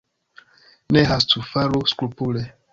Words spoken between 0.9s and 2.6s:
Ne hastu, faru skrupule.